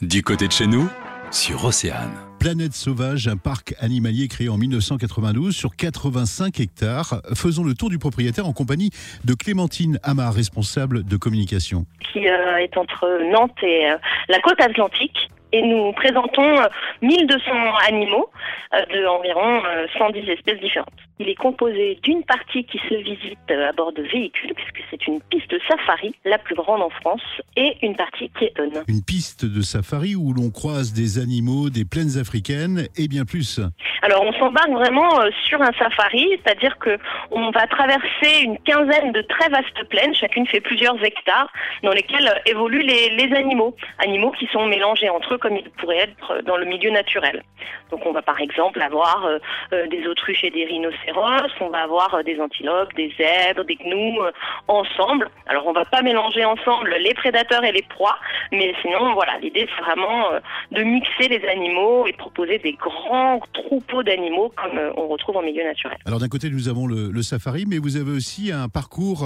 Du 0.00 0.22
côté 0.22 0.46
de 0.46 0.52
chez 0.52 0.68
nous, 0.68 0.88
sur 1.32 1.64
Océane. 1.64 2.12
Planète 2.38 2.72
Sauvage, 2.72 3.26
un 3.26 3.36
parc 3.36 3.74
animalier 3.80 4.28
créé 4.28 4.48
en 4.48 4.56
1992 4.56 5.56
sur 5.56 5.74
85 5.74 6.60
hectares. 6.60 7.20
Faisons 7.34 7.64
le 7.64 7.74
tour 7.74 7.90
du 7.90 7.98
propriétaire 7.98 8.46
en 8.46 8.52
compagnie 8.52 8.90
de 9.24 9.34
Clémentine 9.34 9.98
Amar, 10.04 10.32
responsable 10.32 11.02
de 11.02 11.16
communication. 11.16 11.84
Qui 12.12 12.28
euh, 12.28 12.58
est 12.58 12.76
entre 12.76 13.08
Nantes 13.32 13.58
et 13.64 13.90
euh, 13.90 13.96
la 14.28 14.38
côte 14.38 14.60
atlantique. 14.60 15.27
Et 15.52 15.62
nous 15.62 15.92
présentons 15.92 16.60
euh, 16.60 16.66
1200 17.02 17.50
animaux 17.86 18.28
euh, 18.74 18.84
de 18.86 19.06
environ 19.06 19.62
euh, 19.64 19.86
110 19.96 20.28
espèces 20.28 20.60
différentes. 20.60 20.92
Il 21.20 21.28
est 21.28 21.34
composé 21.34 21.98
d'une 22.02 22.22
partie 22.22 22.64
qui 22.64 22.78
se 22.88 22.94
visite 22.94 23.38
euh, 23.50 23.70
à 23.70 23.72
bord 23.72 23.92
de 23.92 24.02
véhicules, 24.02 24.54
puisque 24.54 24.86
c'est 24.88 25.06
une 25.08 25.20
piste 25.22 25.50
de 25.50 25.58
safari, 25.66 26.14
la 26.24 26.38
plus 26.38 26.54
grande 26.54 26.80
en 26.80 26.90
France, 26.90 27.22
et 27.56 27.76
une 27.82 27.96
partie 27.96 28.28
piétonne. 28.28 28.84
Une 28.86 29.02
piste 29.02 29.44
de 29.44 29.60
safari 29.60 30.14
où 30.14 30.32
l'on 30.32 30.50
croise 30.50 30.92
des 30.92 31.18
animaux 31.18 31.70
des 31.70 31.84
plaines 31.84 32.18
africaines 32.18 32.86
et 32.96 33.08
bien 33.08 33.24
plus. 33.24 33.60
Alors 34.02 34.22
on 34.22 34.32
s'embarque 34.34 34.70
vraiment 34.70 35.20
euh, 35.20 35.30
sur 35.44 35.60
un 35.60 35.72
safari, 35.72 36.28
c'est-à-dire 36.44 36.78
que 36.78 36.98
on 37.32 37.50
va 37.50 37.66
traverser 37.66 38.42
une 38.44 38.58
quinzaine 38.58 39.10
de 39.12 39.22
très 39.22 39.48
vastes 39.48 39.84
plaines, 39.88 40.14
chacune 40.14 40.46
fait 40.46 40.60
plusieurs 40.60 41.02
hectares, 41.04 41.50
dans 41.82 41.92
lesquelles 41.92 42.28
euh, 42.28 42.50
évoluent 42.50 42.84
les, 42.84 43.10
les 43.16 43.34
animaux, 43.34 43.74
animaux 43.98 44.30
qui 44.38 44.46
sont 44.52 44.66
mélangés 44.66 45.08
entre 45.08 45.34
eux 45.34 45.37
comme 45.38 45.56
ils 45.56 45.70
pourraient 45.70 45.98
être 45.98 46.42
dans 46.44 46.56
le 46.56 46.64
milieu 46.64 46.90
naturel. 46.90 47.42
Donc 47.90 48.04
on 48.04 48.12
va 48.12 48.22
par 48.22 48.40
exemple 48.40 48.80
avoir 48.82 49.24
euh, 49.24 49.38
euh, 49.72 49.86
des 49.88 50.06
autruches 50.06 50.44
et 50.44 50.50
des 50.50 50.64
rhinocéros, 50.64 51.50
on 51.60 51.70
va 51.70 51.82
avoir 51.82 52.14
euh, 52.14 52.22
des 52.22 52.38
antilopes, 52.40 52.92
des 52.94 53.12
zèbres, 53.16 53.64
des 53.64 53.76
gnous 53.76 54.20
euh, 54.22 54.30
ensemble. 54.68 55.30
Alors 55.46 55.66
on 55.66 55.72
va 55.72 55.84
pas 55.84 56.02
mélanger 56.02 56.44
ensemble 56.44 56.94
les 57.00 57.14
prédateurs 57.14 57.64
et 57.64 57.72
les 57.72 57.82
proies, 57.82 58.18
mais 58.52 58.74
sinon 58.82 59.14
voilà, 59.14 59.38
l'idée 59.38 59.68
c'est 59.74 59.82
vraiment 59.82 60.32
euh, 60.32 60.40
de 60.72 60.82
mixer 60.82 61.28
les 61.28 61.46
animaux 61.48 62.06
et 62.06 62.12
de 62.12 62.16
proposer 62.16 62.58
des 62.58 62.72
grands 62.72 63.40
troupeaux 63.52 64.02
d'animaux 64.02 64.52
comme 64.56 64.78
on 64.96 65.08
retrouve 65.08 65.36
en 65.36 65.42
milieu 65.42 65.64
naturel. 65.64 65.98
Alors 66.06 66.18
d'un 66.20 66.28
côté, 66.28 66.50
nous 66.50 66.68
avons 66.68 66.86
le, 66.86 67.10
le 67.10 67.22
safari, 67.22 67.64
mais 67.66 67.78
vous 67.78 67.96
avez 67.96 68.10
aussi 68.10 68.52
un 68.52 68.68
parcours 68.68 69.24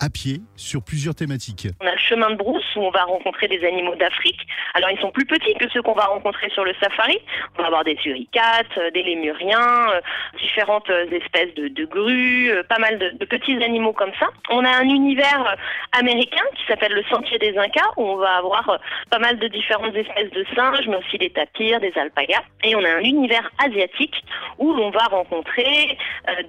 à 0.00 0.10
pied 0.10 0.40
sur 0.56 0.82
plusieurs 0.82 1.14
thématiques. 1.14 1.68
On 1.80 1.86
a 1.86 1.95
chemin 2.06 2.30
de 2.30 2.36
brousse 2.36 2.64
où 2.76 2.80
on 2.80 2.90
va 2.90 3.04
rencontrer 3.04 3.48
des 3.48 3.64
animaux 3.64 3.94
d'Afrique. 3.96 4.46
Alors 4.74 4.90
ils 4.90 4.98
sont 5.00 5.10
plus 5.10 5.26
petits 5.26 5.54
que 5.54 5.68
ceux 5.70 5.82
qu'on 5.82 5.94
va 5.94 6.06
rencontrer 6.06 6.50
sur 6.50 6.64
le 6.64 6.74
safari. 6.80 7.18
On 7.58 7.62
va 7.62 7.68
avoir 7.68 7.84
des 7.84 7.96
suricates, 7.96 8.76
euh, 8.78 8.90
des 8.90 9.02
lémuriens, 9.02 9.90
euh, 9.90 10.00
différentes 10.38 10.88
euh, 10.90 11.06
espèces 11.10 11.54
de, 11.54 11.84
grues, 11.84 12.52
pas 12.68 12.78
mal 12.78 12.98
de, 12.98 13.10
de 13.10 13.24
petits 13.24 13.62
animaux 13.62 13.92
comme 13.92 14.12
ça. 14.18 14.28
On 14.50 14.64
a 14.64 14.70
un 14.70 14.88
univers 14.88 15.56
américain 15.92 16.42
qui 16.56 16.64
s'appelle 16.66 16.92
le 16.92 17.02
Sentier 17.04 17.38
des 17.38 17.56
Incas 17.56 17.90
où 17.96 18.02
on 18.02 18.16
va 18.16 18.36
avoir 18.36 18.78
pas 19.10 19.18
mal 19.18 19.38
de 19.38 19.48
différentes 19.48 19.94
espèces 19.94 20.30
de 20.30 20.44
singes, 20.54 20.86
mais 20.88 20.96
aussi 20.96 21.18
des 21.18 21.30
tapirs, 21.30 21.80
des 21.80 21.92
alpagas. 21.96 22.42
Et 22.64 22.74
on 22.74 22.84
a 22.84 22.90
un 22.90 23.00
univers 23.02 23.48
asiatique 23.58 24.24
où 24.58 24.72
l'on 24.72 24.90
va 24.90 25.04
rencontrer 25.04 25.96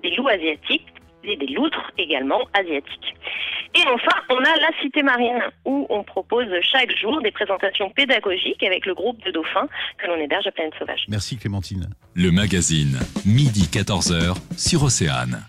des 0.02 0.12
loups 0.16 0.28
asiatiques 0.28 0.88
et 1.24 1.36
des 1.36 1.48
loutres 1.48 1.92
également 1.98 2.42
asiatiques. 2.54 3.17
Et 3.78 3.88
enfin, 3.88 4.18
on 4.30 4.40
a 4.40 4.56
la 4.56 4.70
Cité 4.82 5.04
Marine, 5.04 5.40
où 5.66 5.86
on 5.90 6.04
propose 6.04 6.48
chaque 6.62 6.96
jour 6.98 7.22
des 7.22 7.32
présentations 7.32 7.90
pédagogiques 7.92 8.64
avec 8.64 8.86
le 8.88 8.96
groupe 8.96 9.24
de 9.24 9.32
dauphins 9.32 9.68
que 10.00 10.08
l'on 10.08 10.16
héberge 10.16 10.48
à 10.48 10.52
Plaine 10.52 10.72
Sauvage. 10.80 11.06
Merci 11.10 11.38
Clémentine. 11.38 11.88
Le 12.16 12.32
magazine, 12.32 12.98
midi 13.26 13.70
14h, 13.72 14.36
sur 14.58 14.84
Océane. 14.84 15.46